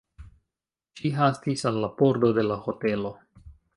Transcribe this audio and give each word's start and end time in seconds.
Ŝi 1.01 1.11
hastis 1.17 1.65
al 1.71 1.77
la 1.83 1.91
pordo 2.01 2.33
de 2.39 2.47
la 2.49 2.59
hotelo. 2.65 3.13